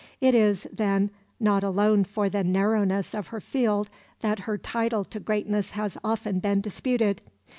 It 0.19 0.33
is, 0.33 0.65
then, 0.73 1.11
not 1.39 1.63
alone 1.63 2.05
for 2.05 2.27
the 2.27 2.43
narrowness 2.43 3.13
of 3.13 3.27
her 3.27 3.39
field 3.39 3.91
that 4.21 4.39
her 4.49 4.57
title 4.57 5.05
to 5.05 5.19
greatness 5.19 5.69
has 5.77 5.95
often 6.03 6.39
been 6.39 6.59
disputed. 6.59 7.21